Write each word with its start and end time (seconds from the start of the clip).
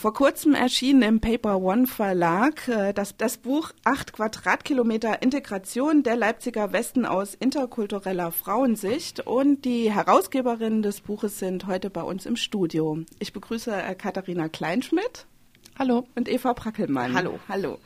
Vor 0.00 0.14
kurzem 0.14 0.54
erschien 0.54 1.02
im 1.02 1.20
Paper 1.20 1.60
One 1.60 1.86
Verlag 1.86 2.66
äh, 2.68 2.94
das, 2.94 3.18
das 3.18 3.36
Buch 3.36 3.72
Acht 3.84 4.14
Quadratkilometer 4.14 5.20
Integration 5.20 6.02
der 6.02 6.16
Leipziger 6.16 6.72
Westen 6.72 7.04
aus 7.04 7.34
interkultureller 7.34 8.32
Frauensicht 8.32 9.20
und 9.20 9.66
die 9.66 9.92
Herausgeberinnen 9.92 10.80
des 10.80 11.02
Buches 11.02 11.38
sind 11.38 11.66
heute 11.66 11.90
bei 11.90 12.00
uns 12.00 12.24
im 12.24 12.36
Studio. 12.36 13.00
Ich 13.18 13.34
begrüße 13.34 13.70
äh, 13.74 13.94
Katharina 13.94 14.48
Kleinschmidt. 14.48 15.26
Hallo. 15.80 16.06
Und 16.14 16.28
Eva 16.28 16.52
Brackelmann. 16.52 17.14
Hallo. 17.14 17.38
Hallo. 17.48 17.78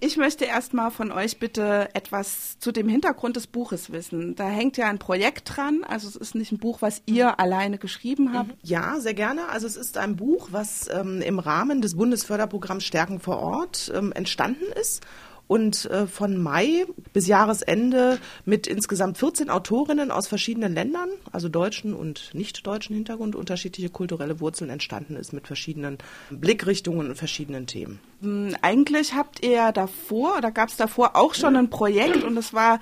Ich 0.00 0.18
möchte 0.18 0.44
erstmal 0.44 0.90
von 0.90 1.10
euch 1.10 1.38
bitte 1.38 1.88
etwas 1.94 2.58
zu 2.58 2.72
dem 2.72 2.90
Hintergrund 2.90 3.36
des 3.36 3.46
Buches 3.46 3.90
wissen. 3.90 4.34
Da 4.34 4.48
hängt 4.48 4.76
ja 4.76 4.86
ein 4.90 4.98
Projekt 4.98 5.56
dran. 5.56 5.82
Also 5.82 6.08
es 6.08 6.16
ist 6.16 6.34
nicht 6.34 6.52
ein 6.52 6.58
Buch, 6.58 6.82
was 6.82 7.00
ihr 7.06 7.28
mhm. 7.28 7.34
alleine 7.38 7.78
geschrieben 7.78 8.34
habt. 8.34 8.50
Ja, 8.62 9.00
sehr 9.00 9.14
gerne. 9.14 9.48
Also 9.48 9.66
es 9.66 9.78
ist 9.78 9.96
ein 9.96 10.16
Buch, 10.16 10.48
was 10.50 10.90
ähm, 10.92 11.22
im 11.22 11.38
Rahmen 11.38 11.80
des 11.80 11.96
Bundesförderprogramms 11.96 12.84
Stärken 12.84 13.18
vor 13.18 13.38
Ort 13.38 13.90
ähm, 13.96 14.12
entstanden 14.12 14.66
ist 14.78 15.02
und 15.48 15.86
äh, 15.86 16.06
von 16.06 16.36
Mai 16.40 16.86
bis 17.12 17.26
Jahresende 17.26 18.18
mit 18.44 18.68
insgesamt 18.68 19.18
14 19.18 19.50
Autorinnen 19.50 20.12
aus 20.12 20.28
verschiedenen 20.28 20.74
Ländern, 20.74 21.08
also 21.32 21.48
deutschen 21.48 21.94
und 21.94 22.30
nicht 22.34 22.64
deutschen 22.66 22.94
Hintergrund, 22.94 23.34
unterschiedliche 23.34 23.88
kulturelle 23.90 24.38
Wurzeln 24.38 24.70
entstanden 24.70 25.16
ist 25.16 25.32
mit 25.32 25.46
verschiedenen 25.46 25.98
Blickrichtungen 26.30 27.08
und 27.08 27.16
verschiedenen 27.16 27.66
Themen. 27.66 27.98
Hm, 28.20 28.56
eigentlich 28.62 29.14
habt 29.14 29.44
ihr 29.44 29.70
davor 29.70 30.38
oder 30.38 30.50
gab 30.50 30.70
es 30.70 30.76
davor 30.76 31.14
auch 31.14 31.34
schon 31.34 31.54
ein 31.54 31.70
Projekt 31.70 32.24
und 32.24 32.36
es 32.36 32.52
war, 32.52 32.80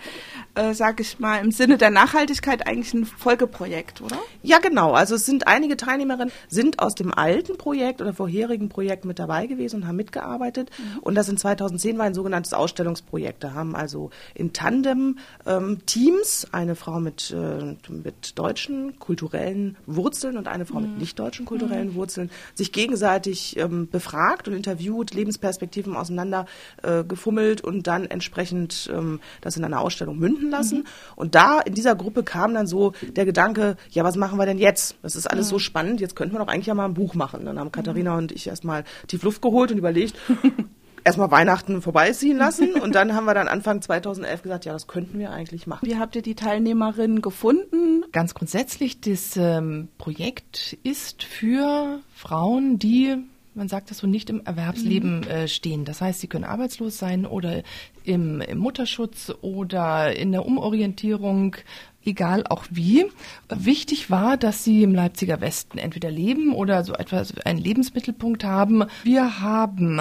äh, 0.55 0.73
sage 0.73 1.03
ich 1.03 1.19
mal, 1.19 1.45
im 1.45 1.51
Sinne 1.51 1.77
der 1.77 1.91
Nachhaltigkeit 1.91 2.67
eigentlich 2.67 2.95
ein 2.95 3.05
Folgeprojekt, 3.05 4.01
oder? 4.01 4.17
Ja, 4.43 4.61
genau. 4.61 4.93
Also 4.93 5.15
es 5.15 5.27
sind 5.27 5.47
einige 5.47 5.77
Teilnehmerinnen 5.77 6.33
sind 6.49 6.79
aus 6.79 6.95
dem 6.95 7.13
alten 7.13 7.59
Projekt 7.59 8.01
oder 8.01 8.15
vorherigen 8.15 8.71
Projekt 8.71 9.05
mit 9.05 9.19
dabei 9.19 9.47
gewesen 9.47 9.83
und 9.83 9.89
haben 9.89 9.97
mitgearbeitet. 9.97 10.71
Mhm. 10.79 10.99
Und 11.01 11.15
das 11.17 11.29
in 11.29 11.37
2010 11.37 11.99
war 11.99 12.07
ein 12.07 12.15
sogenanntes 12.15 12.55
Ausstellungsprojekt. 12.55 13.45
Da 13.45 13.53
haben 13.53 13.77
also 13.77 14.11
in 14.35 14.55
Tandem 14.55 15.19
ähm, 15.45 15.85
Teams, 15.85 16.47
eine 16.53 16.77
Frau 16.77 16.99
mit, 16.99 17.31
äh, 17.31 17.77
mit 17.91 18.39
deutschen 18.39 18.99
kulturellen 18.99 19.77
Wurzeln 19.85 20.39
und 20.39 20.49
eine 20.49 20.65
Frau 20.65 20.81
mhm. 20.81 20.93
mit 20.93 20.99
nicht 20.99 21.19
deutschen 21.19 21.45
kulturellen 21.45 21.89
mhm. 21.89 21.95
Wurzeln, 21.97 22.31
sich 22.55 22.73
gegenseitig 22.73 23.59
ähm, 23.59 23.89
befragt 23.91 24.49
und 24.49 24.55
interviewt, 24.55 25.13
Lebensperspektiven 25.27 25.97
auseinander 25.97 26.47
äh, 26.83 27.05
gefummelt 27.05 27.61
und 27.61 27.87
dann 27.87 28.07
entsprechend 28.07 28.91
ähm, 28.95 29.21
das 29.41 29.57
in 29.57 29.65
einer 29.65 29.81
Ausstellung 29.81 30.19
münden 30.19 30.51
lassen. 30.51 30.79
Mhm. 30.79 30.85
Und 31.17 31.35
da 31.35 31.61
in 31.61 31.75
dieser 31.75 31.97
Gruppe 31.97 32.23
kam 32.23 32.55
dann 32.55 32.67
so 32.67 32.93
der 33.03 33.25
Gedanke, 33.25 33.77
ja, 33.91 34.05
was 34.05 34.17
machen 34.17 34.39
wir 34.39 34.47
denn 34.47 34.59
jetzt? 34.59 34.97
Das 35.03 35.17
ist 35.17 35.27
alles 35.27 35.47
mhm. 35.47 35.51
so 35.51 35.59
spannend, 35.59 36.01
jetzt 36.01 36.17
könnten 36.17 36.35
wir 36.35 36.39
doch 36.39 36.49
eigentlich 36.49 36.67
ja 36.67 36.75
mal 36.75 36.87
ein 36.87 36.95
Buch 36.95 37.15
machen. 37.15 37.45
Dann 37.45 37.59
haben 37.59 37.73
Katharina 37.73 38.13
mhm. 38.13 38.19
und 38.19 38.33
ich 38.33 38.47
erstmal 38.47 38.85
tief 39.09 39.23
Luft 39.23 39.43
geholt 39.43 39.73
und 39.73 39.79
überlegt, 39.79 40.17
erstmal 41.05 41.31
Weihnachten 41.31 41.83
vorbeiziehen 41.83 42.37
lassen 42.37 42.75
und 42.75 42.95
dann 42.95 43.15
haben 43.15 43.27
wir 43.27 43.35
dann 43.35 43.47
Anfang 43.47 43.81
2011 43.81 44.43
gesagt, 44.43 44.65
ja, 44.65 44.73
das 44.73 44.89
könnten 44.89 45.19
wir 45.19 45.31
eigentlich 45.31 45.67
machen. 45.67 45.87
Wie 45.87 45.97
habt 45.97 46.17
ihr 46.17 46.23
die 46.23 46.35
Teilnehmerinnen 46.35 47.23
gefunden? 47.23 48.05
Ganz 48.13 48.35
grundsätzlich, 48.35 49.01
das 49.01 49.37
ähm, 49.37 49.89
Projekt 49.99 50.77
ist 50.83 51.23
für 51.23 52.01
Frauen, 52.13 52.79
die 52.79 53.19
man 53.57 53.69
sagt 53.69 53.91
das 53.91 53.99
so, 53.99 54.07
nicht 54.07 54.31
im 54.31 54.45
Erwerbsleben 54.45 55.21
mhm. 55.21 55.29
äh, 55.29 55.49
stehen. 55.49 55.85
Das 55.85 56.01
heißt, 56.01 56.21
sie 56.21 56.29
können 56.29 56.45
arbeitslos 56.45 56.99
sein 56.99 57.27
oder 57.27 57.63
im, 58.05 58.41
im 58.41 58.59
Mutterschutz 58.59 59.33
oder 59.41 60.15
in 60.15 60.33
der 60.33 60.45
Umorientierung, 60.45 61.57
egal 62.05 62.45
auch 62.47 62.65
wie. 62.71 63.07
Wichtig 63.49 64.11
war, 64.11 64.37
dass 64.37 64.63
sie 64.63 64.83
im 64.83 64.95
Leipziger 64.95 65.41
Westen 65.41 65.79
entweder 65.79 66.11
leben 66.11 66.55
oder 66.55 66.85
so 66.85 66.95
etwas, 66.95 67.37
einen 67.39 67.59
Lebensmittelpunkt 67.59 68.45
haben. 68.45 68.85
Wir 69.03 69.41
haben 69.41 70.01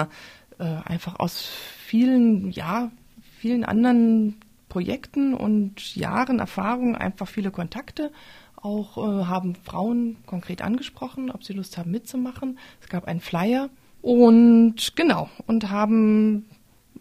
äh, 0.58 0.64
einfach 0.84 1.18
aus 1.18 1.48
vielen, 1.86 2.50
ja, 2.50 2.90
vielen 3.38 3.64
anderen 3.64 4.36
Projekten 4.68 5.32
und 5.32 5.96
Jahren 5.96 6.38
Erfahrung 6.38 6.96
einfach 6.96 7.26
viele 7.26 7.50
Kontakte 7.50 8.12
auch 8.66 8.98
äh, 8.98 9.24
haben 9.24 9.54
Frauen 9.54 10.16
konkret 10.26 10.60
angesprochen, 10.60 11.30
ob 11.30 11.44
sie 11.44 11.52
Lust 11.52 11.78
haben 11.78 11.92
mitzumachen. 11.92 12.58
Es 12.82 12.88
gab 12.88 13.06
einen 13.06 13.20
Flyer 13.20 13.70
und 14.02 14.96
genau 14.96 15.30
und 15.46 15.70
haben 15.70 16.46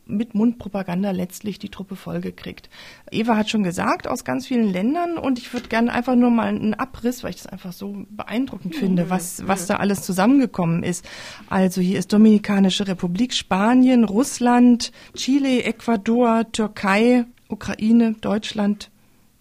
mit 0.08 0.36
Mundpropaganda 0.36 1.10
letztlich 1.10 1.58
die 1.58 1.70
Truppe 1.70 1.96
vollgekriegt. 1.96 2.70
Eva 3.10 3.36
hat 3.36 3.50
schon 3.50 3.64
gesagt, 3.64 4.08
aus 4.08 4.24
ganz 4.24 4.46
vielen 4.46 4.72
Ländern 4.72 5.18
und 5.18 5.40
ich 5.40 5.52
würde 5.52 5.68
gerne 5.68 5.92
einfach 5.92 6.16
nur 6.16 6.30
mal 6.30 6.48
einen 6.48 6.76
Abriss, 6.76 7.24
weil 7.24 7.32
ich 7.32 7.38
das 7.38 7.48
einfach 7.48 7.74
so 7.74 8.06
beeindruckend 8.10 8.76
finde, 8.76 9.10
was, 9.10 9.48
was 9.48 9.66
da 9.66 9.78
alles 9.78 10.04
zusammengekommen 10.04 10.84
ist. 10.84 11.04
Also 11.50 11.82
hier 11.82 11.98
ist 11.98 12.14
Dominikanische 12.14 12.88
Republik, 12.88 13.34
Spanien, 13.34 14.04
Russland, 14.04 14.92
Chile, 15.16 15.64
Ecuador, 15.64 16.52
Türkei, 16.52 17.26
Ukraine, 17.50 18.14
Deutschland, 18.22 18.92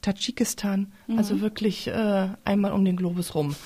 Tadschikistan, 0.04 0.92
also 1.09 1.12
mhm. 1.12 1.19
also 1.19 1.41
wirklich 1.41 1.87
äh, 1.88 2.28
einmal 2.44 2.72
um 2.72 2.84
den 2.84 2.97
Globus 2.97 3.34
rum. 3.34 3.56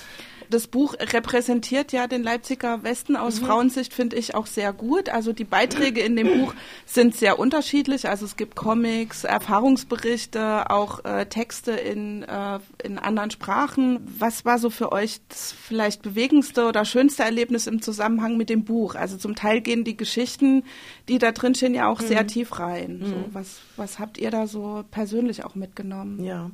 Das 0.51 0.67
Buch 0.67 0.95
repräsentiert 0.99 1.93
ja 1.93 2.07
den 2.07 2.23
Leipziger 2.23 2.83
Westen 2.83 3.17
aus 3.17 3.41
mhm. 3.41 3.47
Frauensicht, 3.47 3.93
finde 3.93 4.17
ich 4.17 4.35
auch 4.35 4.47
sehr 4.47 4.73
gut. 4.73 5.09
Also 5.09 5.33
die 5.33 5.45
Beiträge 5.45 6.01
in 6.01 6.17
dem 6.17 6.41
Buch 6.41 6.55
sind 6.87 7.15
sehr 7.15 7.39
unterschiedlich. 7.39 8.09
Also 8.09 8.25
es 8.25 8.37
gibt 8.37 8.57
Comics, 8.57 9.25
Erfahrungsberichte, 9.25 10.71
auch 10.71 11.05
äh, 11.05 11.27
Texte 11.27 11.73
in, 11.73 12.23
äh, 12.23 12.59
in 12.83 12.99
anderen 12.99 13.31
Sprachen. 13.31 14.01
Was 14.19 14.45
war 14.45 14.59
so 14.59 14.71
für 14.71 14.93
euch 14.93 15.21
das 15.29 15.53
vielleicht 15.53 16.03
bewegendste 16.03 16.67
oder 16.67 16.85
schönste 16.85 17.23
Erlebnis 17.25 17.67
im 17.67 17.83
Zusammenhang 17.83 18.37
mit 18.37 18.49
dem 18.49 18.65
Buch? 18.65 18.95
Also 18.95 19.17
zum 19.17 19.35
Teil 19.35 19.61
gehen 19.61 19.85
die 19.85 19.97
Geschichten, 19.97 20.65
die 21.09 21.19
da 21.19 21.33
drin 21.33 21.55
stehen, 21.55 21.75
ja 21.75 21.89
auch 21.89 22.01
mhm. 22.01 22.07
sehr 22.07 22.27
tief 22.27 22.59
rein. 22.59 23.01
So, 23.03 23.15
mhm. 23.15 23.25
was, 23.33 23.61
was 23.77 23.99
habt 23.99 24.19
ihr 24.19 24.31
da 24.31 24.47
so 24.47 24.85
persönlich 24.91 25.45
auch 25.45 25.55
mitgenommen? 25.55 26.25
Ja. 26.25 26.51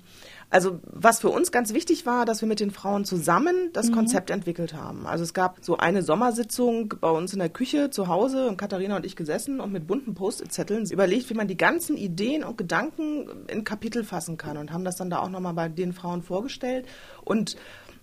Also 0.55 0.79
was 0.85 1.19
für 1.19 1.31
uns 1.31 1.51
ganz 1.51 1.75
wichtig 1.75 2.07
war, 2.07 2.25
dass 2.25 2.41
wir 2.41 2.47
mit 2.47 2.61
den 2.61 2.71
Frauen 2.71 3.05
zusammen 3.05 3.71
das 3.73 3.89
mhm. 3.89 3.95
Konzept 3.95 4.31
entwickelt 4.31 4.73
haben. 4.73 5.05
Also 5.05 5.25
es 5.25 5.35
gab 5.35 5.59
so 5.63 5.79
eine 5.79 6.05
Sommersitzung 6.05 6.95
bei 7.01 7.11
uns 7.11 7.33
in 7.33 7.41
der 7.41 7.49
Küche 7.49 7.91
zu 7.91 8.07
Hause 8.07 8.47
und 8.47 8.57
Katharina 8.57 8.95
und 8.95 9.05
ich 9.05 9.17
gesessen 9.17 9.59
und 9.59 9.73
mit 9.73 9.89
bunten 9.89 10.15
Post-it-Zetteln 10.15 10.89
überlegt, 10.89 11.29
wie 11.29 11.35
man 11.35 11.49
die 11.49 11.57
ganzen 11.57 11.97
Ideen 11.97 12.45
und 12.45 12.57
Gedanken 12.57 13.27
in 13.49 13.65
Kapitel 13.65 14.05
fassen 14.05 14.37
kann 14.37 14.57
und 14.57 14.73
haben 14.73 14.85
das 14.85 14.95
dann 14.95 15.11
da 15.11 15.19
auch 15.19 15.29
nochmal 15.29 15.55
bei 15.55 15.69
den 15.69 15.93
Frauen 15.93 16.23
vorgestellt 16.23 16.87
und 17.25 17.57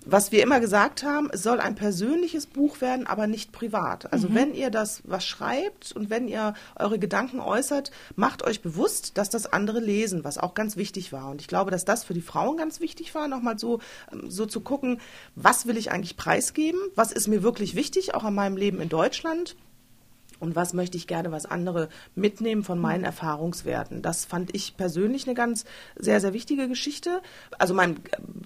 was 0.06 0.32
wir 0.32 0.42
immer 0.42 0.60
gesagt 0.60 1.04
haben, 1.04 1.30
es 1.32 1.44
soll 1.44 1.60
ein 1.60 1.76
persönliches 1.76 2.48
Buch 2.48 2.82
werden, 2.82 3.06
aber 3.06 3.28
nicht 3.28 3.52
privat. 3.52 4.12
Also 4.12 4.30
mhm. 4.30 4.36
wenn 4.36 4.54
ihr 4.54 4.72
das 4.72 5.02
was 5.06 5.26
schreibt 5.26 5.92
und 5.92 6.10
wenn 6.10 6.28
ihr 6.28 6.54
eure 6.76 6.98
Gedanken 6.98 7.40
äußert, 7.40 7.92
macht 8.16 8.44
euch 8.44 8.62
bewusst, 8.62 9.18
dass 9.18 9.30
das 9.30 9.52
andere 9.52 9.80
lesen, 9.80 10.24
was 10.24 10.38
auch 10.38 10.54
ganz 10.54 10.76
wichtig 10.76 11.14
war. 11.14 11.30
Und 11.30 11.42
ich 11.42 11.48
glaube, 11.48 11.72
dass 11.72 11.86
das 11.86 12.04
für 12.04 12.14
die 12.14 12.22
Frauen 12.22 12.58
ganz 12.58 12.80
wichtig 12.80 13.14
war, 13.14 13.28
nochmal 13.28 13.60
so, 13.60 13.80
ähm, 14.12 14.30
so 14.32 14.46
zu 14.46 14.62
gucken, 14.62 15.00
was 15.36 15.68
will 15.68 15.78
ich 15.78 15.92
eigentlich 15.92 16.18
preisgeben? 16.18 16.80
Was 16.96 17.12
ist 17.12 17.28
mir 17.28 17.44
wirklich 17.44 17.76
wichtig, 17.76 18.16
auch 18.16 18.24
an 18.24 18.34
meinem 18.34 18.58
Leben 18.58 18.82
in 18.82 18.90
Deutschland? 18.90 19.56
Und 20.42 20.56
was 20.56 20.74
möchte 20.74 20.98
ich 20.98 21.08
gerne, 21.08 21.32
was 21.32 21.46
andere 21.46 21.88
mitnehmen 22.16 22.64
von 22.64 22.80
meinen 22.80 23.04
Erfahrungswerten. 23.04 24.02
Das 24.02 24.26
fand 24.26 24.54
ich 24.56 24.76
persönlich 24.76 25.28
eine 25.28 25.36
ganz 25.36 25.66
sehr, 25.96 26.20
sehr 26.20 26.34
wichtige 26.34 26.68
Geschichte. 26.68 27.22
Also 27.58 27.74
mein 27.74 27.98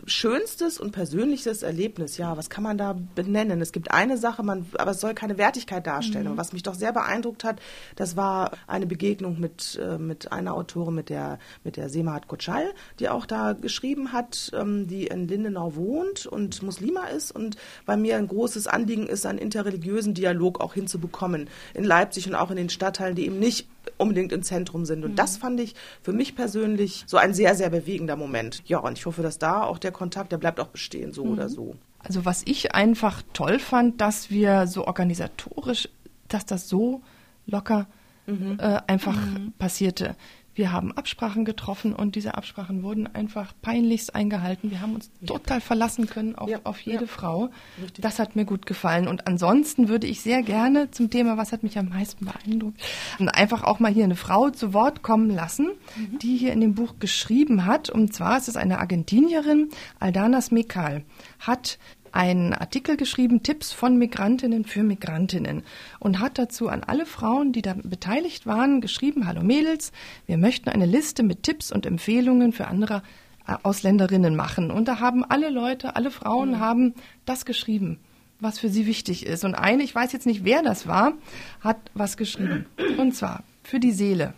schönstes 0.06 0.80
und 0.80 0.92
persönlichstes 0.92 1.64
Erlebnis, 1.64 2.18
ja, 2.18 2.38
was 2.38 2.50
kann 2.50 2.64
man 2.64 2.78
da 2.78 2.96
benennen? 3.16 3.62
Es 3.62 3.72
gibt 3.72 3.92
eine 3.92 4.18
Sache, 4.18 4.44
man, 4.44 4.66
aber 4.78 4.92
es 4.92 5.00
soll 5.00 5.14
keine 5.14 5.38
Wertigkeit 5.38 5.88
darstellen. 5.88 6.26
Mhm. 6.26 6.32
Und 6.32 6.38
was 6.38 6.54
mich 6.54 6.64
doch 6.64 6.76
sehr 6.76 6.92
beeindruckt 6.92 7.44
hat, 7.44 7.60
das 7.96 8.18
war 8.18 8.52
eine 8.68 8.86
Begegnung 8.86 9.40
mit, 9.40 9.80
äh, 9.82 9.98
mit 9.98 10.32
einer 10.32 10.54
Autorin, 10.54 10.96
mit 10.96 11.10
der, 11.10 11.40
mit 11.64 11.78
der 11.78 11.90
Semahat 11.90 12.28
Kotschal, 12.28 12.74
die 13.00 13.08
auch 13.08 13.26
da 13.26 13.54
geschrieben 13.54 14.12
hat, 14.12 14.52
ähm, 14.54 14.88
die 14.88 15.08
in 15.08 15.28
Lindenau 15.28 15.76
wohnt 15.76 16.26
und 16.26 16.62
Muslima 16.62 17.06
ist 17.06 17.32
und 17.32 17.56
bei 17.86 17.96
mir 17.96 18.18
ein 18.18 18.28
großes 18.28 18.68
Anliegen 18.68 19.08
ist, 19.08 19.26
einen 19.26 19.40
interreligiösen 19.40 20.14
Dialog 20.14 20.60
auch 20.60 20.74
hinzubekommen. 20.74 21.50
In 21.74 21.85
Leipzig 21.86 22.28
und 22.28 22.36
auch 22.36 22.52
in 22.52 22.58
den 22.58 22.70
Stadtteilen, 22.70 23.16
die 23.16 23.26
eben 23.26 23.40
nicht 23.40 23.68
unbedingt 23.98 24.32
im 24.32 24.44
Zentrum 24.44 24.86
sind. 24.86 25.04
Und 25.04 25.12
mhm. 25.12 25.16
das 25.16 25.38
fand 25.38 25.60
ich 25.60 25.76
für 26.02 26.14
mich 26.14 26.36
persönlich 26.36 27.04
so 27.08 27.18
ein 27.18 27.34
sehr, 27.34 27.56
sehr 27.56 27.70
bewegender 27.70 28.16
Moment. 28.16 28.62
Ja, 28.66 28.80
und 28.80 28.98
ich 28.98 29.06
hoffe, 29.06 29.22
dass 29.22 29.38
da 29.40 29.64
auch 29.64 29.78
der 29.78 29.92
Kontakt, 29.92 30.32
der 30.32 30.38
bleibt 30.38 30.60
auch 30.60 30.68
bestehen, 30.68 31.14
so 31.14 31.26
mhm. 31.26 31.32
oder 31.34 31.50
so. 31.50 31.76
Also 32.00 32.26
was 32.26 32.44
ich 32.46 32.76
einfach 32.76 33.22
toll 33.34 33.60
fand, 33.60 34.02
dass 34.02 34.30
wir 34.30 34.68
so 34.68 34.86
organisatorisch, 34.86 35.90
dass 36.28 36.46
das 36.46 36.70
so 36.70 37.02
locker 37.48 37.88
mhm. 38.28 38.58
äh, 38.60 38.82
einfach 38.88 39.16
mhm. 39.16 39.54
passierte. 39.58 40.16
Wir 40.56 40.72
haben 40.72 40.94
Absprachen 40.94 41.44
getroffen 41.44 41.94
und 41.94 42.16
diese 42.16 42.36
Absprachen 42.36 42.82
wurden 42.82 43.08
einfach 43.14 43.54
peinlichst 43.62 44.16
eingehalten. 44.16 44.72
Wir 44.72 44.82
haben 44.82 44.96
uns 44.96 45.12
ja. 45.20 45.28
total 45.28 45.60
verlassen 45.60 46.08
können 46.08 46.36
auf, 46.36 46.50
ja. 46.50 46.60
auf 46.64 46.80
jede 46.80 47.02
ja. 47.02 47.08
Frau. 47.08 47.50
Richtig. 47.82 48.02
Das 48.02 48.20
hat 48.20 48.36
mir 48.38 48.46
gut 48.46 48.66
gefallen. 48.66 49.08
Und 49.10 49.28
ansonsten 49.28 49.90
würde 49.90 50.08
ich 50.08 50.22
sehr 50.22 50.42
gerne 50.44 50.90
zum 50.92 51.10
Thema, 51.10 51.38
was 51.38 51.52
hat 51.52 51.64
mich 51.64 51.78
am 51.78 51.90
meisten 51.90 52.26
beeindruckt, 52.26 52.82
einfach 53.20 53.64
auch 53.64 53.80
mal 53.80 53.92
hier 53.92 54.06
eine 54.06 54.16
Frau 54.16 54.50
zu 54.50 54.74
Wort 54.74 55.04
kommen 55.04 55.30
lassen, 55.30 55.72
mhm. 55.98 56.20
die 56.20 56.38
hier 56.38 56.54
in 56.54 56.62
dem 56.62 56.74
Buch 56.74 56.96
geschrieben 57.00 57.66
hat. 57.66 57.90
Und 57.90 58.14
zwar 58.14 58.38
ist 58.38 58.48
es 58.48 58.56
eine 58.56 58.80
Argentinierin, 58.80 59.70
Aldana 60.00 60.42
Smekal, 60.42 61.04
hat 61.40 61.78
einen 62.16 62.54
Artikel 62.54 62.96
geschrieben, 62.96 63.44
Tipps 63.44 63.74
von 63.74 63.98
Migrantinnen 63.98 64.64
für 64.64 64.84
Migrantinnen 64.84 65.64
und 66.00 66.20
hat 66.20 66.38
dazu 66.38 66.70
an 66.70 66.84
alle 66.84 67.06
Frauen, 67.06 67.52
die 67.52 67.62
da 67.62 67.76
beteiligt 67.76 68.46
waren, 68.46 68.80
geschrieben, 68.80 69.28
hallo 69.28 69.44
Mädels, 69.44 69.92
wir 70.26 70.38
möchten 70.38 70.70
eine 70.70 70.86
Liste 70.86 71.24
mit 71.24 71.44
Tipps 71.44 71.72
und 71.72 71.86
Empfehlungen 71.86 72.54
für 72.54 72.68
andere 72.68 73.04
äh, 73.48 73.56
Ausländerinnen 73.64 74.36
machen. 74.36 74.72
Und 74.72 74.88
da 74.88 75.00
haben 75.00 75.26
alle 75.26 75.50
Leute, 75.50 75.98
alle 75.98 76.10
Frauen 76.10 76.52
mhm. 76.52 76.60
haben 76.60 76.94
das 77.26 77.46
geschrieben, 77.46 78.00
was 78.40 78.60
für 78.60 78.70
sie 78.70 78.86
wichtig 78.86 79.26
ist. 79.26 79.44
Und 79.44 79.56
eine, 79.56 79.84
ich 79.84 79.94
weiß 79.94 80.14
jetzt 80.14 80.26
nicht, 80.26 80.46
wer 80.46 80.64
das 80.64 80.88
war, 80.88 81.14
hat 81.60 81.78
was 81.94 82.16
geschrieben. 82.16 82.66
Und 82.98 83.14
zwar 83.14 83.44
für 83.62 83.80
die 83.80 83.92
Seele. 83.92 84.34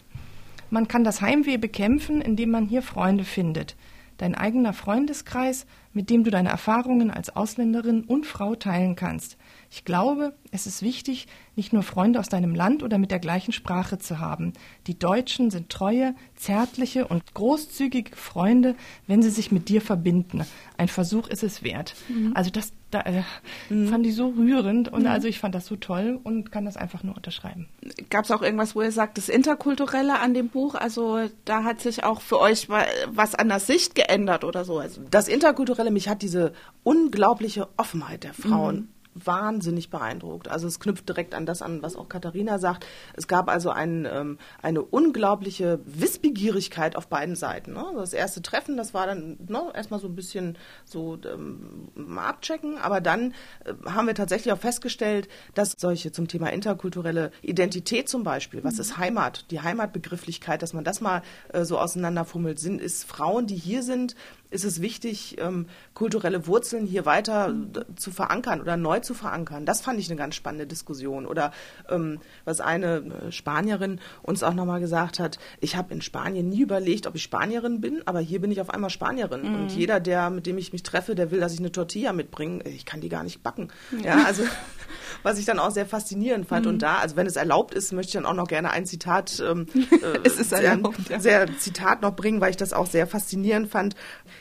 Man 0.72 0.88
kann 0.88 1.04
das 1.04 1.22
Heimweh 1.22 1.58
bekämpfen, 1.58 2.22
indem 2.22 2.50
man 2.50 2.66
hier 2.66 2.82
Freunde 2.82 3.24
findet. 3.24 3.76
Dein 4.18 4.34
eigener 4.34 4.74
Freundeskreis, 4.74 5.68
mit 5.98 6.12
dem 6.12 6.24
du 6.24 6.30
deine 6.30 6.50
Erfahrungen 6.50 7.10
als 7.10 7.36
Ausländerin 7.36 8.04
und 8.04 8.28
Frau 8.28 8.54
teilen 8.54 8.96
kannst. 8.96 9.36
Ich 9.72 9.84
glaube, 9.84 10.36
es 10.52 10.68
ist 10.68 10.84
wichtig, 10.84 11.28
nicht 11.56 11.74
nur 11.74 11.82
Freunde 11.82 12.20
aus 12.20 12.30
deinem 12.30 12.54
Land 12.54 12.84
oder 12.84 13.00
mit 13.00 13.10
der 13.10 13.18
gleichen 13.18 13.52
Sprache 13.52 13.98
zu 13.98 14.20
haben. 14.20 14.54
Die 14.86 15.00
Deutschen 15.00 15.50
sind 15.50 15.70
treue, 15.70 16.14
zärtliche 16.36 17.08
und 17.08 17.34
großzügige 17.34 18.16
Freunde, 18.16 18.76
wenn 19.08 19.24
sie 19.24 19.32
sich 19.32 19.52
mit 19.52 19.70
dir 19.70 19.82
verbinden. 19.82 20.46
Ein 20.78 20.88
Versuch 20.88 21.28
ist 21.30 21.42
es 21.42 21.64
wert. 21.64 21.96
Mhm. 22.10 22.34
Also 22.36 22.52
das 22.52 22.74
da, 22.92 23.02
äh, 23.02 23.24
mhm. 23.70 23.90
fand 23.90 24.06
ich 24.06 24.16
so 24.16 24.30
rührend 24.30 24.88
und 24.88 25.02
mhm. 25.02 25.08
also 25.08 25.28
ich 25.28 25.40
fand 25.40 25.54
das 25.54 25.66
so 25.66 25.76
toll 25.76 26.20
und 26.24 26.54
kann 26.54 26.64
das 26.64 26.78
einfach 26.78 27.04
nur 27.04 27.16
unterschreiben. 27.18 27.68
Gab 28.10 28.24
es 28.24 28.32
auch 28.32 28.42
irgendwas, 28.42 28.76
wo 28.76 28.82
ihr 28.82 28.94
sagt, 28.94 29.18
das 29.18 29.28
Interkulturelle 29.28 30.20
an 30.20 30.34
dem 30.34 30.48
Buch, 30.48 30.76
also 30.76 31.20
da 31.44 31.66
hat 31.66 31.82
sich 31.82 32.06
auch 32.06 32.22
für 32.22 32.40
euch 32.40 32.70
was 32.70 33.36
an 33.36 33.50
der 33.50 33.60
Sicht 33.60 33.96
geändert 33.96 34.46
oder 34.46 34.64
so? 34.64 34.80
Also 34.80 35.02
das 35.12 35.28
Interkulturelle, 35.28 35.87
mich 35.92 36.10
hat 36.10 36.22
diese 36.22 36.54
unglaubliche 36.84 37.68
Offenheit 37.78 38.24
der 38.24 38.34
Frauen 38.34 38.76
mhm 38.76 38.88
wahnsinnig 39.26 39.90
beeindruckt. 39.90 40.48
Also 40.48 40.68
es 40.68 40.80
knüpft 40.80 41.08
direkt 41.10 41.34
an 41.34 41.46
das 41.46 41.62
an, 41.62 41.82
was 41.82 41.96
auch 41.96 42.10
Katharina 42.10 42.60
sagt. 42.60 42.86
Es 43.14 43.28
gab 43.28 43.50
also 43.50 43.70
ein, 43.70 44.08
ähm, 44.12 44.38
eine 44.62 44.82
unglaubliche 44.82 45.80
Wissbegierigkeit 45.86 46.96
auf 46.96 47.08
beiden 47.08 47.36
Seiten. 47.36 47.74
Ne? 47.74 47.86
Das 47.96 48.14
erste 48.14 48.42
Treffen, 48.42 48.78
das 48.78 48.94
war 48.94 49.08
dann 49.08 49.38
ne, 49.48 49.72
erstmal 49.74 50.00
so 50.00 50.08
ein 50.08 50.16
bisschen 50.16 50.58
so 50.86 51.18
ähm, 51.26 51.90
mal 51.96 52.28
abchecken, 52.28 52.78
aber 52.78 53.02
dann 53.02 53.34
äh, 53.66 53.74
haben 53.90 54.08
wir 54.08 54.16
tatsächlich 54.16 54.54
auch 54.54 54.60
festgestellt, 54.60 55.28
dass 55.54 55.74
solche 55.78 56.12
zum 56.12 56.28
Thema 56.28 56.52
interkulturelle 56.52 57.32
Identität 57.42 58.10
zum 58.10 58.24
Beispiel, 58.24 58.64
was 58.64 58.76
mhm. 58.76 58.82
ist 58.82 58.98
Heimat, 58.98 59.52
die 59.52 59.62
Heimatbegrifflichkeit, 59.62 60.62
dass 60.62 60.74
man 60.74 60.84
das 60.84 61.02
mal 61.02 61.22
äh, 61.54 61.66
so 61.66 61.80
auseinanderfummelt, 61.80 62.60
sind, 62.60 62.82
ist 62.82 63.06
Frauen, 63.06 63.48
die 63.48 63.56
hier 63.56 63.84
sind, 63.84 64.16
ist 64.50 64.64
es 64.64 64.82
wichtig, 64.82 65.38
ähm, 65.40 65.68
kulturelle 65.94 66.48
Wurzeln 66.48 66.86
hier 66.86 67.06
weiter 67.06 67.54
zu 67.96 68.12
verankern 68.12 68.62
oder 68.62 68.78
neu 68.78 69.00
zu 69.00 69.14
verankern. 69.14 69.66
Das 69.66 69.82
fand 69.82 70.00
ich 70.00 70.10
eine 70.10 70.18
ganz 70.18 70.36
spannende 70.36 70.68
Diskussion. 70.68 71.26
Oder 71.26 71.52
ähm, 71.90 72.20
was 72.46 72.62
eine 72.62 72.98
äh, 73.28 73.32
Spanierin 73.32 74.00
uns 74.22 74.44
auch 74.44 74.54
nochmal 74.54 74.80
gesagt 74.80 75.20
hat, 75.20 75.38
ich 75.60 75.76
habe 75.76 75.94
in 75.94 76.02
Spanien 76.02 76.50
nie 76.50 76.62
überlegt, 76.62 77.08
ob 77.08 77.16
ich 77.16 77.24
Spanierin 77.24 77.82
bin, 77.82 78.02
aber 78.06 78.20
hier 78.20 78.40
bin 78.40 78.52
ich 78.52 78.62
auf 78.62 78.70
einmal 78.70 78.90
Spanierin. 78.90 79.50
Mhm. 79.50 79.56
Und 79.56 79.72
jeder, 79.72 80.00
der, 80.00 80.30
mit 80.30 80.46
dem 80.46 80.58
ich 80.58 80.72
mich 80.72 80.84
treffe, 80.84 81.16
der 81.16 81.32
will, 81.32 81.40
dass 81.40 81.54
ich 81.54 81.60
eine 81.60 81.72
Tortilla 81.72 82.14
mitbringe, 82.14 82.64
ich 82.64 82.86
kann 82.86 83.02
die 83.02 83.10
gar 83.10 83.24
nicht 83.24 83.44
backen. 83.44 83.70
Ja, 84.04 84.24
also 84.26 84.44
was 85.24 85.40
ich 85.40 85.46
dann 85.46 85.60
auch 85.60 85.72
sehr 85.72 85.86
faszinierend 85.86 86.48
fand. 86.48 86.66
Mhm. 86.66 86.74
Und 86.74 86.82
da, 86.82 87.00
also 87.00 87.16
wenn 87.16 87.28
es 87.28 87.36
erlaubt 87.36 87.74
ist, 87.74 87.92
möchte 87.92 88.10
ich 88.10 88.14
dann 88.14 88.26
auch 88.26 88.34
noch 88.34 88.48
gerne 88.48 88.72
ein 88.72 88.86
Zitat, 88.86 89.42
ähm, 89.46 89.68
äh, 89.76 90.20
es 90.24 90.40
ist 90.40 90.54
erlaubt, 90.54 90.98
sehr, 91.08 91.16
ja. 91.18 91.20
sehr 91.20 91.58
Zitat 91.58 92.02
noch 92.02 92.16
bringen, 92.16 92.40
weil 92.40 92.52
ich 92.52 92.58
das 92.58 92.74
auch 92.74 92.88
sehr 92.88 93.08
faszinierend 93.08 93.70
fand. 93.70 93.96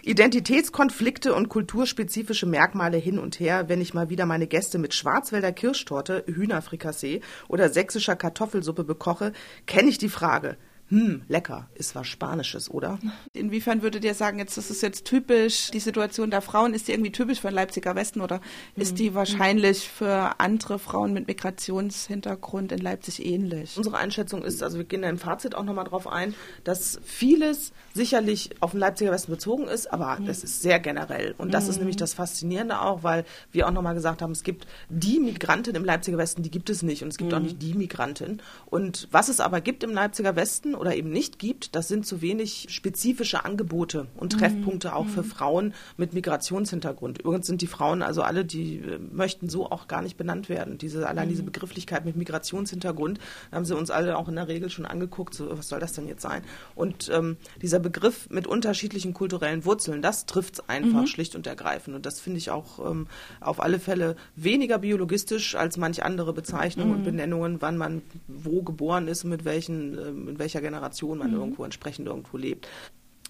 Identitätskonflikte 0.06 1.35
und 1.35 1.49
kulturspezifische 1.49 2.47
Merkmale 2.47 2.97
hin 2.97 3.19
und 3.19 3.41
her, 3.41 3.69
wenn 3.69 3.81
ich 3.81 3.93
mal 3.93 4.08
wieder 4.08 4.25
meine 4.25 4.47
Gäste 4.47 4.79
mit 4.79 4.94
Schwarzwälder 4.94 5.50
Kirschtorte, 5.50 6.23
Hühnerfrikassee 6.29 7.23
oder 7.49 7.70
sächsischer 7.70 8.14
Kartoffelsuppe 8.14 8.85
bekoche, 8.85 9.32
kenne 9.67 9.88
ich 9.88 9.99
die 9.99 10.08
Frage, 10.08 10.58
hm, 10.88 11.23
lecker, 11.27 11.69
ist 11.75 11.97
was 11.97 12.06
Spanisches, 12.06 12.71
oder? 12.71 12.99
Inwiefern 13.33 13.83
würdet 13.83 14.05
ihr 14.05 14.15
sagen, 14.15 14.38
jetzt 14.38 14.56
das 14.56 14.71
ist 14.71 14.83
jetzt 14.83 15.05
typisch, 15.05 15.71
die 15.73 15.81
Situation 15.81 16.31
der 16.31 16.43
Frauen, 16.43 16.75
ist 16.75 16.87
die 16.87 16.93
irgendwie 16.93 17.11
typisch 17.11 17.41
für 17.41 17.49
den 17.49 17.56
Leipziger 17.56 17.97
Westen 17.97 18.21
oder 18.21 18.37
mhm. 18.37 18.83
ist 18.83 18.99
die 18.99 19.12
wahrscheinlich 19.15 19.88
für 19.88 20.38
andere 20.38 20.79
Frauen 20.79 21.12
mit 21.12 21.27
Migrationshintergrund 21.27 22.71
in 22.71 22.79
Leipzig 22.79 23.25
ähnlich? 23.27 23.77
Unsere 23.77 23.97
Einschätzung 23.97 24.44
ist, 24.44 24.62
also 24.62 24.79
wir 24.79 24.85
gehen 24.85 25.03
da 25.03 25.09
im 25.09 25.19
Fazit 25.19 25.56
auch 25.56 25.65
nochmal 25.65 25.87
drauf 25.87 26.06
ein, 26.06 26.35
dass 26.62 27.00
vieles 27.05 27.73
sicherlich 27.93 28.50
auf 28.61 28.71
den 28.71 28.81
Leipziger 28.81 29.11
Westen 29.11 29.33
bezogen 29.33 29.65
ist, 29.65 29.93
aber 29.93 30.21
mhm. 30.21 30.27
das 30.27 30.44
ist 30.44 30.62
sehr 30.62 30.79
generell. 30.79 31.35
Und 31.37 31.53
das 31.53 31.65
mhm. 31.65 31.71
ist 31.71 31.79
nämlich 31.79 31.97
das 31.97 32.15
Faszinierende 32.15 32.81
auch, 32.81 33.03
weil 33.03 33.25
wir 33.50 33.67
auch 33.67 33.73
nochmal 33.73 33.94
gesagt 33.94 34.23
haben, 34.23 34.31
es 34.31 34.44
gibt 34.44 34.69
die 34.88 35.19
Migrantin 35.19 35.75
im 35.75 35.85
Leipziger 35.85 36.19
Westen, 36.19 36.44
die 36.44 36.50
gibt 36.50 36.71
es 36.71 36.85
nicht 36.85 37.03
und 37.03 37.09
es 37.09 37.19
gibt 37.19 37.35
auch 37.35 37.38
mhm. 37.38 37.47
nicht 37.47 37.62
die 37.62 37.75
Migrantin. 37.75 38.41
Und 38.67 39.09
was 39.11 39.29
es 39.29 39.41
aber 39.41 39.61
gibt 39.61 39.83
im 39.83 39.91
Leipziger 39.91 40.37
Westen, 40.37 40.75
oder 40.76 40.96
eben 40.96 41.11
nicht 41.11 41.38
gibt, 41.38 41.75
das 41.75 41.88
sind 41.88 42.06
zu 42.06 42.23
wenig 42.23 42.67
spezifische 42.70 43.44
Angebote 43.44 44.06
und 44.17 44.34
mhm. 44.34 44.38
Treffpunkte 44.38 44.94
auch 44.94 45.05
mhm. 45.05 45.11
für 45.11 45.25
Frauen 45.25 45.75
mit 45.96 46.12
Migrationshintergrund. 46.12 47.20
Übrigens 47.20 47.46
sind 47.46 47.62
die 47.62 47.67
Frauen 47.67 48.02
also 48.02 48.23
alle, 48.23 48.44
die 48.44 48.76
äh, 48.78 48.99
möchten 48.99 49.49
so 49.49 49.70
auch 49.70 49.88
gar 49.88 50.02
nicht 50.02 50.17
benannt 50.17 50.49
werden. 50.49 50.78
Diese, 50.78 51.08
allein 51.08 51.26
mhm. 51.26 51.31
diese 51.31 51.43
Begrifflichkeit 51.43 52.05
mit 52.05 52.17
Migrationshintergrund, 52.17 53.19
haben 53.52 53.64
sie 53.64 53.76
uns 53.76 53.90
alle 53.90 54.17
auch 54.17 54.28
in 54.28 54.37
der 54.37 54.49
Regel 54.49 54.70
schon 54.70 54.87
angeguckt, 54.87 55.34
so, 55.34 55.56
was 55.56 55.69
soll 55.69 55.81
das 55.81 55.93
denn 55.93 56.06
jetzt 56.08 56.23
sein? 56.23 56.43
Und 56.75 57.11
ähm, 57.12 57.37
dieser 57.62 57.78
Begriff 57.78 58.28
mit 58.31 58.46
unterschiedlichen 58.46 59.14
kulturellen 59.14 59.64
Wurzeln, 59.64 60.02
das 60.02 60.26
trifft 60.26 60.55
es 60.55 60.69
einfach 60.69 61.02
mhm. 61.02 61.06
schlicht 61.06 61.34
und 61.37 61.46
ergreifend. 61.46 61.96
Und 61.96 62.06
das 62.06 62.20
finde 62.20 62.38
ich 62.38 62.50
auch 62.50 62.90
ähm, 62.90 63.06
auf 63.40 63.61
alle 63.61 63.78
Fälle 63.78 64.17
weniger 64.34 64.78
biologistisch 64.78 65.55
als 65.55 65.76
manch 65.76 66.02
andere 66.02 66.32
Bezeichnungen 66.32 66.93
und 66.93 67.00
mhm. 67.00 67.05
Benennungen, 67.05 67.62
wann 67.62 67.76
man 67.76 68.02
wo 68.28 68.62
geboren 68.62 69.08
ist, 69.08 69.25
mit 69.25 69.44
welchen, 69.44 69.99
äh, 69.99 70.11
mit 70.11 70.38
welcher 70.38 70.61
Generation 70.67 71.19
man 71.19 71.31
mhm. 71.31 71.37
irgendwo 71.37 71.65
entsprechend 71.65 72.09
irgendwo 72.09 72.37
lebt. 72.37 72.69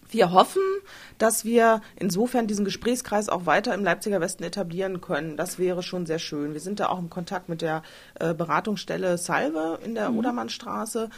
Wir 0.09 0.33
hoffen, 0.33 0.62
dass 1.19 1.44
wir 1.44 1.81
insofern 1.97 2.47
diesen 2.47 2.65
Gesprächskreis 2.65 3.29
auch 3.29 3.47
weiter 3.47 3.75
im 3.75 3.83
Leipziger 3.83 4.21
Westen 4.21 4.44
etablieren 4.44 5.00
können. 5.00 5.37
Das 5.37 5.59
wäre 5.59 5.83
schon 5.83 6.06
sehr 6.06 6.19
schön. 6.19 6.53
Wir 6.53 6.61
sind 6.61 6.81
da 6.81 6.88
auch 6.88 6.99
im 6.99 7.11
Kontakt 7.11 7.49
mit 7.49 7.61
der 7.61 7.83
äh, 8.21 8.33
Beratungsstelle 8.33 9.19
Salve 9.19 9.81
in 9.85 9.94
der 9.94 10.11
mhm. 10.11 10.19
Odermannstraße 10.19 11.11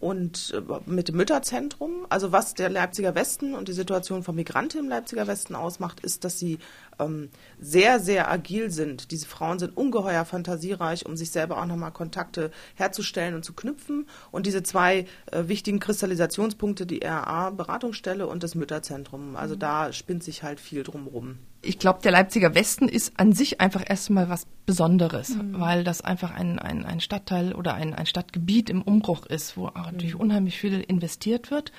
und 0.00 0.54
äh, 0.54 0.90
mit 0.90 1.08
dem 1.08 1.16
Mütterzentrum. 1.16 2.06
Also 2.08 2.32
was 2.32 2.54
der 2.54 2.68
Leipziger 2.68 3.14
Westen 3.14 3.54
und 3.54 3.68
die 3.68 3.72
Situation 3.72 4.22
von 4.22 4.34
Migranten 4.34 4.78
im 4.78 4.88
Leipziger 4.88 5.26
Westen 5.26 5.54
ausmacht, 5.54 6.00
ist, 6.00 6.24
dass 6.24 6.38
sie 6.38 6.58
ähm, 6.98 7.30
sehr, 7.60 8.00
sehr 8.00 8.30
agil 8.30 8.70
sind. 8.70 9.10
Diese 9.12 9.26
Frauen 9.26 9.58
sind 9.58 9.76
ungeheuer 9.76 10.24
fantasiereich, 10.24 11.06
um 11.06 11.16
sich 11.16 11.30
selber 11.30 11.58
auch 11.58 11.66
nochmal 11.66 11.92
Kontakte 11.92 12.50
herzustellen 12.74 13.34
und 13.34 13.44
zu 13.44 13.52
knüpfen. 13.52 14.06
Und 14.30 14.46
diese 14.46 14.62
zwei 14.62 15.06
äh, 15.30 15.44
wichtigen 15.46 15.78
Kristallisationspunkte, 15.78 16.86
die 16.86 17.00
RA-Beratungsstelle 17.04 18.26
und 18.26 18.42
das 18.42 18.54
Mütterzentrum, 18.54 19.36
also 19.36 19.54
mhm. 19.54 19.60
da 19.60 19.92
spinnt 19.92 20.24
sich 20.24 20.42
halt 20.42 20.58
viel 20.58 20.82
drumherum 20.82 21.38
ich 21.62 21.78
glaube, 21.78 22.00
der 22.02 22.12
Leipziger 22.12 22.54
Westen 22.54 22.88
ist 22.88 23.18
an 23.18 23.32
sich 23.32 23.60
einfach 23.60 23.82
erstmal 23.86 24.28
was 24.28 24.46
Besonderes, 24.66 25.30
mhm. 25.30 25.58
weil 25.58 25.84
das 25.84 26.00
einfach 26.00 26.34
ein, 26.34 26.58
ein, 26.58 26.84
ein 26.84 27.00
Stadtteil 27.00 27.54
oder 27.54 27.74
ein, 27.74 27.94
ein 27.94 28.06
Stadtgebiet 28.06 28.70
im 28.70 28.82
Umbruch 28.82 29.26
ist, 29.26 29.56
wo 29.56 29.66
auch 29.66 29.74
natürlich 29.90 30.14
mhm. 30.14 30.20
unheimlich 30.20 30.58
viel 30.58 30.80
investiert 30.80 31.50
wird, 31.50 31.72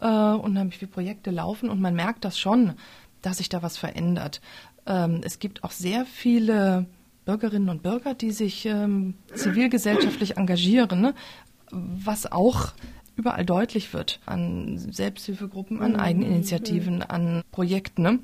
äh, 0.00 0.06
unheimlich 0.06 0.78
viele 0.78 0.90
Projekte 0.90 1.30
laufen 1.30 1.68
und 1.68 1.80
man 1.80 1.94
merkt 1.94 2.24
das 2.24 2.38
schon, 2.38 2.74
dass 3.22 3.38
sich 3.38 3.48
da 3.48 3.62
was 3.62 3.76
verändert. 3.76 4.40
Ähm, 4.86 5.20
es 5.24 5.38
gibt 5.38 5.64
auch 5.64 5.72
sehr 5.72 6.06
viele 6.06 6.86
Bürgerinnen 7.24 7.68
und 7.68 7.82
Bürger, 7.82 8.14
die 8.14 8.30
sich 8.30 8.64
ähm, 8.66 9.14
zivilgesellschaftlich 9.34 10.36
engagieren, 10.36 11.00
ne? 11.00 11.14
was 11.70 12.30
auch 12.30 12.72
überall 13.16 13.44
deutlich 13.44 13.92
wird 13.94 14.20
an 14.26 14.78
Selbsthilfegruppen, 14.78 15.82
an 15.82 15.92
mhm. 15.92 16.00
Eigeninitiativen, 16.00 17.02
an 17.02 17.42
Projekten. 17.50 18.02
Ne? 18.02 18.18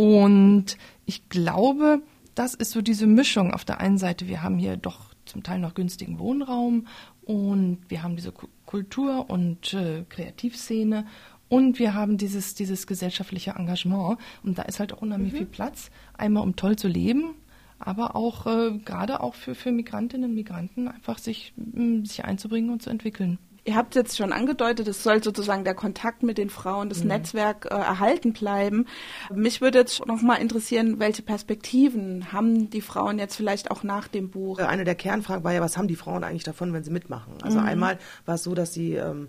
Und 0.00 0.78
ich 1.04 1.28
glaube, 1.28 2.00
das 2.34 2.54
ist 2.54 2.70
so 2.70 2.80
diese 2.80 3.06
Mischung. 3.06 3.52
Auf 3.52 3.66
der 3.66 3.80
einen 3.80 3.98
Seite, 3.98 4.28
wir 4.28 4.42
haben 4.42 4.56
hier 4.56 4.78
doch 4.78 5.12
zum 5.26 5.42
Teil 5.42 5.58
noch 5.58 5.74
günstigen 5.74 6.18
Wohnraum 6.18 6.86
und 7.26 7.80
wir 7.88 8.02
haben 8.02 8.16
diese 8.16 8.32
Kultur- 8.64 9.28
und 9.28 9.74
äh, 9.74 10.06
Kreativszene 10.08 11.04
und 11.50 11.78
wir 11.78 11.92
haben 11.92 12.16
dieses, 12.16 12.54
dieses 12.54 12.86
gesellschaftliche 12.86 13.50
Engagement. 13.50 14.18
Und 14.42 14.56
da 14.56 14.62
ist 14.62 14.80
halt 14.80 14.94
auch 14.94 15.02
unheimlich 15.02 15.34
mhm. 15.34 15.36
viel 15.36 15.46
Platz, 15.46 15.90
einmal 16.16 16.44
um 16.44 16.56
toll 16.56 16.76
zu 16.76 16.88
leben, 16.88 17.34
aber 17.78 18.16
auch 18.16 18.46
äh, 18.46 18.78
gerade 18.78 19.20
auch 19.20 19.34
für, 19.34 19.54
für 19.54 19.70
Migrantinnen 19.70 20.30
und 20.30 20.34
Migranten 20.34 20.88
einfach 20.88 21.18
sich, 21.18 21.52
sich 22.04 22.24
einzubringen 22.24 22.70
und 22.70 22.80
zu 22.80 22.88
entwickeln. 22.88 23.38
Ihr 23.70 23.76
habt 23.76 23.94
jetzt 23.94 24.16
schon 24.16 24.32
angedeutet, 24.32 24.88
es 24.88 25.04
soll 25.04 25.22
sozusagen 25.22 25.62
der 25.62 25.76
Kontakt 25.76 26.24
mit 26.24 26.38
den 26.38 26.50
Frauen, 26.50 26.88
das 26.88 27.02
mhm. 27.04 27.10
Netzwerk 27.10 27.66
äh, 27.66 27.74
erhalten 27.74 28.32
bleiben. 28.32 28.86
Mich 29.32 29.60
würde 29.60 29.78
jetzt 29.78 30.04
noch 30.06 30.22
mal 30.22 30.34
interessieren, 30.34 30.98
welche 30.98 31.22
Perspektiven 31.22 32.32
haben 32.32 32.68
die 32.68 32.80
Frauen 32.80 33.20
jetzt 33.20 33.36
vielleicht 33.36 33.70
auch 33.70 33.84
nach 33.84 34.08
dem 34.08 34.28
Buch? 34.28 34.58
Eine 34.58 34.82
der 34.82 34.96
Kernfragen 34.96 35.44
war 35.44 35.52
ja, 35.52 35.60
was 35.60 35.76
haben 35.76 35.86
die 35.86 35.94
Frauen 35.94 36.24
eigentlich 36.24 36.42
davon, 36.42 36.72
wenn 36.72 36.82
sie 36.82 36.90
mitmachen? 36.90 37.34
Also 37.42 37.60
mhm. 37.60 37.64
einmal 37.64 37.98
war 38.26 38.34
es 38.34 38.42
so, 38.42 38.56
dass 38.56 38.74
sie 38.74 38.94
ähm, 38.94 39.28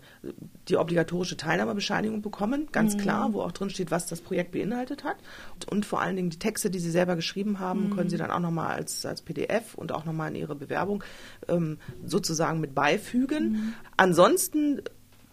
die 0.68 0.78
obligatorische 0.78 1.38
Teilnahmebescheinigung 1.38 2.22
bekommen, 2.22 2.68
ganz 2.72 2.96
mhm. 2.96 3.00
klar, 3.00 3.34
wo 3.34 3.42
auch 3.42 3.52
drin 3.52 3.70
steht, 3.70 3.92
was 3.92 4.06
das 4.06 4.22
Projekt 4.22 4.52
beinhaltet 4.52 5.04
hat. 5.04 5.18
Und, 5.56 5.68
und, 5.72 5.86
vor 5.86 6.02
allen 6.02 6.16
Dingen 6.16 6.30
die 6.30 6.40
Texte, 6.40 6.70
die 6.70 6.80
sie 6.80 6.92
selber 6.92 7.16
geschrieben 7.16 7.60
haben, 7.60 7.90
mhm. 7.90 7.96
können 7.96 8.10
sie 8.10 8.18
dann 8.18 8.32
auch 8.32 8.40
nochmal 8.40 8.76
als, 8.76 9.06
als 9.06 9.22
PDF 9.22 9.76
und 9.76 9.92
auch 9.92 10.06
nochmal 10.06 10.30
in 10.30 10.36
ihre 10.36 10.56
Bewerbung 10.56 11.04
ähm, 11.48 11.80
sozusagen 12.06 12.60
mit 12.60 12.76
beifügen. 12.76 13.52
Mhm. 13.52 13.74
Ansonsten 13.98 14.82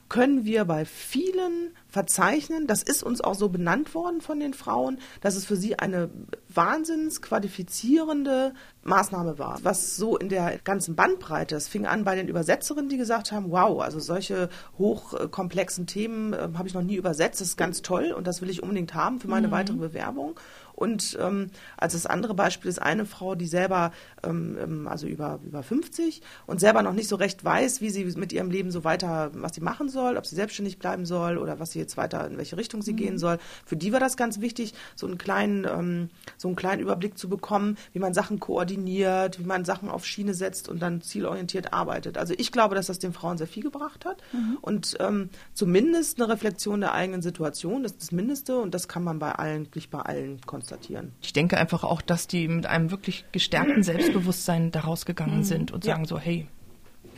können 0.08 0.44
wir 0.44 0.64
bei 0.64 0.84
vielen 0.84 1.74
verzeichnen, 1.88 2.66
das 2.66 2.82
ist 2.82 3.02
uns 3.02 3.20
auch 3.20 3.34
so 3.34 3.48
benannt 3.48 3.94
worden 3.94 4.20
von 4.20 4.40
den 4.40 4.54
Frauen, 4.54 4.98
dass 5.20 5.36
es 5.36 5.46
für 5.46 5.56
sie 5.56 5.78
eine 5.78 6.10
wahnsinns 6.48 7.22
qualifizierende 7.22 8.52
Maßnahme 8.82 9.38
war. 9.38 9.58
Was 9.62 9.96
so 9.96 10.16
in 10.16 10.28
der 10.28 10.58
ganzen 10.58 10.96
Bandbreite, 10.96 11.56
es 11.56 11.68
fing 11.68 11.86
an 11.86 12.04
bei 12.04 12.14
den 12.14 12.28
Übersetzerinnen, 12.28 12.88
die 12.88 12.98
gesagt 12.98 13.32
haben, 13.32 13.50
wow, 13.50 13.80
also 13.80 14.00
solche 14.00 14.48
hochkomplexen 14.76 15.86
Themen 15.86 16.32
äh, 16.32 16.48
habe 16.54 16.68
ich 16.68 16.74
noch 16.74 16.82
nie 16.82 16.96
übersetzt, 16.96 17.40
das 17.40 17.48
ist 17.48 17.56
ganz 17.56 17.82
toll 17.82 18.12
und 18.12 18.26
das 18.26 18.42
will 18.42 18.50
ich 18.50 18.62
unbedingt 18.62 18.94
haben 18.94 19.20
für 19.20 19.28
meine 19.28 19.48
mhm. 19.48 19.52
weitere 19.52 19.76
Bewerbung. 19.76 20.38
Und 20.78 21.18
ähm, 21.20 21.50
als 21.76 21.94
das 21.94 22.06
andere 22.06 22.34
Beispiel 22.34 22.68
ist 22.68 22.80
eine 22.80 23.04
Frau, 23.04 23.34
die 23.34 23.48
selber, 23.48 23.90
ähm, 24.22 24.56
ähm 24.62 24.86
also 24.86 25.08
über, 25.08 25.40
über 25.44 25.64
50 25.64 26.22
und 26.46 26.60
selber 26.60 26.82
noch 26.82 26.92
nicht 26.92 27.08
so 27.08 27.16
recht 27.16 27.44
weiß, 27.44 27.80
wie 27.80 27.90
sie 27.90 28.04
mit 28.04 28.32
ihrem 28.32 28.48
Leben 28.48 28.70
so 28.70 28.84
weiter, 28.84 29.32
was 29.34 29.56
sie 29.56 29.60
machen 29.60 29.88
soll, 29.88 30.16
ob 30.16 30.24
sie 30.24 30.36
selbstständig 30.36 30.78
bleiben 30.78 31.04
soll 31.04 31.36
oder 31.38 31.58
was 31.58 31.72
sie 31.72 31.80
jetzt 31.80 31.96
weiter, 31.96 32.24
in 32.28 32.38
welche 32.38 32.56
Richtung 32.56 32.82
sie 32.82 32.92
mhm. 32.92 32.96
gehen 32.96 33.18
soll. 33.18 33.38
Für 33.66 33.76
die 33.76 33.92
war 33.92 33.98
das 33.98 34.16
ganz 34.16 34.40
wichtig, 34.40 34.72
so 34.94 35.08
einen 35.08 35.18
kleinen, 35.18 35.64
ähm, 35.64 36.10
so 36.36 36.46
einen 36.46 36.56
kleinen 36.56 36.80
Überblick 36.80 37.18
zu 37.18 37.28
bekommen, 37.28 37.76
wie 37.92 37.98
man 37.98 38.14
Sachen 38.14 38.38
koordiniert, 38.38 39.40
wie 39.40 39.46
man 39.46 39.64
Sachen 39.64 39.88
auf 39.88 40.06
Schiene 40.06 40.32
setzt 40.32 40.68
und 40.68 40.80
dann 40.80 41.02
zielorientiert 41.02 41.72
arbeitet. 41.72 42.18
Also 42.18 42.34
ich 42.38 42.52
glaube, 42.52 42.76
dass 42.76 42.86
das 42.86 43.00
den 43.00 43.12
Frauen 43.12 43.36
sehr 43.36 43.48
viel 43.48 43.64
gebracht 43.64 44.04
hat 44.04 44.22
mhm. 44.32 44.58
und 44.60 44.96
ähm, 45.00 45.30
zumindest 45.54 46.20
eine 46.20 46.32
Reflexion 46.32 46.82
der 46.82 46.94
eigenen 46.94 47.20
Situation, 47.20 47.82
das 47.82 47.92
ist 47.92 48.02
das 48.02 48.12
Mindeste 48.12 48.58
und 48.58 48.74
das 48.74 48.86
kann 48.86 49.02
man 49.02 49.18
bei 49.18 49.32
allen, 49.32 49.66
nicht 49.74 49.90
bei 49.90 49.98
allen 49.98 50.40
konstatieren 50.42 50.67
konstatieren. 50.68 51.12
Ich 51.22 51.32
denke 51.32 51.56
einfach 51.58 51.84
auch, 51.84 52.02
dass 52.02 52.26
die 52.26 52.48
mit 52.48 52.66
einem 52.66 52.90
wirklich 52.90 53.24
gestärkten 53.32 53.82
Selbstbewusstsein 53.82 54.70
daraus 54.70 55.06
gegangen 55.06 55.38
mhm. 55.38 55.44
sind 55.44 55.72
und 55.72 55.84
sagen 55.84 56.04
so, 56.04 56.18
hey, 56.18 56.46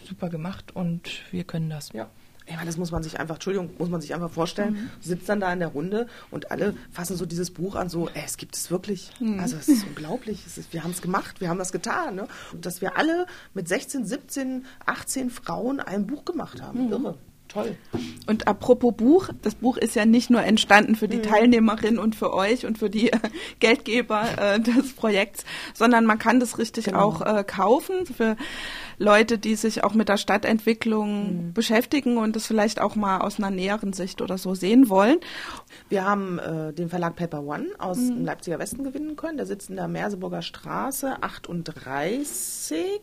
super 0.06 0.28
gemacht 0.28 0.74
und 0.74 1.10
wir 1.30 1.44
können 1.44 1.70
das. 1.70 1.92
Ja. 1.92 2.08
Ja, 2.48 2.64
das 2.64 2.76
muss 2.76 2.90
man 2.90 3.04
sich 3.04 3.20
einfach, 3.20 3.36
Entschuldigung, 3.36 3.70
muss 3.78 3.90
man 3.90 4.00
sich 4.00 4.12
einfach 4.12 4.30
vorstellen. 4.30 4.72
Mhm. 4.72 4.90
Du 5.00 5.08
sitzt 5.08 5.28
dann 5.28 5.38
da 5.38 5.52
in 5.52 5.60
der 5.60 5.68
Runde 5.68 6.08
und 6.32 6.50
alle 6.50 6.74
fassen 6.90 7.16
so 7.16 7.24
dieses 7.24 7.52
Buch 7.52 7.76
an, 7.76 7.88
so, 7.88 8.08
ey, 8.08 8.22
es 8.26 8.38
gibt 8.38 8.56
es 8.56 8.72
wirklich. 8.72 9.12
Mhm. 9.20 9.38
Also 9.38 9.56
es 9.56 9.68
ist 9.68 9.86
unglaublich. 9.86 10.44
Es 10.44 10.58
ist, 10.58 10.72
wir 10.72 10.82
haben 10.82 10.90
es 10.90 11.00
gemacht, 11.00 11.40
wir 11.40 11.48
haben 11.48 11.58
das 11.58 11.70
getan. 11.70 12.16
Ne? 12.16 12.26
Und 12.52 12.66
dass 12.66 12.80
wir 12.80 12.96
alle 12.96 13.26
mit 13.54 13.68
16, 13.68 14.04
17, 14.04 14.66
18 14.84 15.30
Frauen 15.30 15.78
ein 15.78 16.08
Buch 16.08 16.24
gemacht 16.24 16.60
haben. 16.60 16.86
Mhm. 16.86 16.92
Irre. 16.92 17.18
Toll. 17.52 17.76
Und 18.26 18.46
apropos 18.46 18.94
Buch, 18.96 19.28
das 19.42 19.56
Buch 19.56 19.76
ist 19.76 19.96
ja 19.96 20.04
nicht 20.04 20.30
nur 20.30 20.42
entstanden 20.42 20.94
für 20.94 21.08
die 21.08 21.16
mhm. 21.16 21.24
Teilnehmerin 21.24 21.98
und 21.98 22.14
für 22.14 22.32
euch 22.32 22.64
und 22.64 22.78
für 22.78 22.88
die 22.88 23.10
Geldgeber 23.58 24.22
äh, 24.38 24.60
des 24.60 24.92
Projekts, 24.92 25.44
sondern 25.74 26.06
man 26.06 26.18
kann 26.18 26.38
das 26.38 26.58
richtig 26.58 26.86
genau. 26.86 27.00
auch 27.00 27.22
äh, 27.22 27.42
kaufen 27.44 28.06
für 28.06 28.36
Leute, 28.98 29.38
die 29.38 29.56
sich 29.56 29.82
auch 29.82 29.94
mit 29.94 30.08
der 30.08 30.18
Stadtentwicklung 30.18 31.46
mhm. 31.46 31.52
beschäftigen 31.54 32.18
und 32.18 32.36
das 32.36 32.46
vielleicht 32.46 32.80
auch 32.80 32.94
mal 32.94 33.18
aus 33.18 33.38
einer 33.38 33.50
näheren 33.50 33.94
Sicht 33.94 34.20
oder 34.20 34.38
so 34.38 34.54
sehen 34.54 34.88
wollen. 34.88 35.18
Wir 35.88 36.04
haben 36.04 36.38
äh, 36.38 36.72
den 36.72 36.90
Verlag 36.90 37.16
Paper 37.16 37.42
One 37.42 37.66
aus 37.78 37.96
mhm. 37.96 38.16
dem 38.16 38.24
Leipziger 38.26 38.58
Westen 38.58 38.84
gewinnen 38.84 39.16
können. 39.16 39.38
Der 39.38 39.46
sitzt 39.46 39.70
in 39.70 39.76
der 39.76 39.88
Merseburger 39.88 40.42
Straße 40.42 41.22
38. 41.22 43.00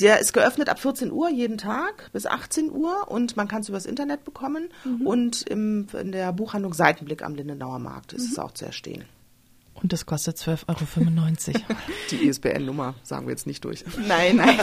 Der 0.00 0.20
ist 0.20 0.34
geöffnet 0.34 0.68
ab 0.68 0.80
14 0.80 1.10
Uhr 1.12 1.30
jeden 1.30 1.56
Tag 1.56 2.10
bis 2.12 2.26
18 2.26 2.70
Uhr 2.70 3.08
und 3.08 3.36
man 3.36 3.48
kann 3.48 3.62
es 3.62 3.85
übers 3.86 3.90
Internet 3.90 4.24
bekommen. 4.24 4.68
Mhm. 4.84 5.06
Und 5.06 5.42
im, 5.42 5.86
in 5.98 6.12
der 6.12 6.32
Buchhandlung 6.32 6.74
Seitenblick 6.74 7.22
am 7.22 7.34
Lindenauer 7.34 7.78
Markt 7.78 8.12
ist 8.12 8.30
es 8.30 8.36
mhm. 8.36 8.42
auch 8.42 8.52
zu 8.52 8.64
erstehen. 8.66 9.04
Und 9.74 9.92
das 9.92 10.06
kostet 10.06 10.38
12,95 10.38 11.54
Euro. 11.54 11.64
Die 12.10 12.26
ISBN-Nummer 12.26 12.94
sagen 13.02 13.26
wir 13.26 13.32
jetzt 13.32 13.46
nicht 13.46 13.62
durch. 13.62 13.84
Nein, 14.08 14.36
nein. 14.36 14.58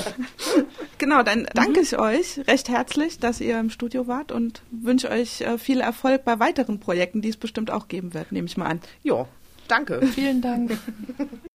genau, 0.98 1.22
dann 1.22 1.46
danke 1.54 1.82
ich 1.82 2.00
euch 2.00 2.40
recht 2.48 2.68
herzlich, 2.68 3.20
dass 3.20 3.40
ihr 3.40 3.60
im 3.60 3.70
Studio 3.70 4.08
wart 4.08 4.32
und 4.32 4.64
wünsche 4.72 5.12
euch 5.12 5.42
äh, 5.42 5.60
viel 5.60 5.82
Erfolg 5.82 6.26
bei 6.26 6.40
weiteren 6.40 6.80
Projekten, 6.80 7.22
die 7.22 7.30
es 7.30 7.38
bestimmt 7.38 7.70
auch 7.70 7.88
geben 7.88 8.16
wird, 8.16 8.32
nehme 8.32 8.48
ich 8.48 8.58
mal 8.58 8.66
an. 8.66 8.82
Ja, 9.04 9.28
danke. 9.68 10.02
Vielen 10.08 10.42
Dank. 10.42 10.78